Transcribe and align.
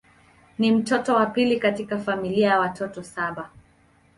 Ni 0.59 0.71
mtoto 0.71 1.13
wa 1.15 1.25
pili 1.25 1.59
katika 1.59 1.99
familia 1.99 2.47
ya 2.49 2.59
watoto 2.59 3.03
saba. 3.03 3.49